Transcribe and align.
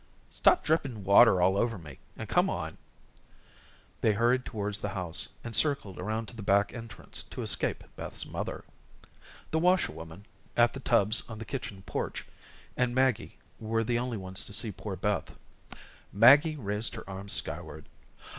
"Stop 0.31 0.63
dripping 0.63 1.03
water 1.03 1.43
all 1.43 1.55
over 1.55 1.77
me 1.77 1.99
and 2.17 2.27
come 2.27 2.49
on." 2.49 2.79
They 4.01 4.13
hurried 4.13 4.45
towards 4.45 4.79
the 4.79 4.89
house, 4.97 5.29
and 5.43 5.55
circled 5.55 5.99
around 5.99 6.25
to 6.29 6.35
the 6.35 6.41
back 6.41 6.73
entrance 6.73 7.21
to 7.21 7.43
escape 7.43 7.83
Beth's 7.95 8.25
mother. 8.25 8.65
The 9.51 9.59
washerwoman, 9.59 10.25
at 10.57 10.73
the 10.73 10.79
tubs 10.79 11.21
on 11.29 11.37
the 11.37 11.45
kitchen 11.45 11.83
porch, 11.83 12.25
and 12.75 12.95
Maggie 12.95 13.37
were 13.59 13.83
the 13.83 13.99
only 13.99 14.17
ones 14.17 14.43
to 14.45 14.53
see 14.53 14.71
poor 14.71 14.95
Beth. 14.95 15.35
Maggie 16.11 16.55
raised 16.55 16.95
her 16.95 17.07
arms 17.07 17.33
skyward. 17.33 17.87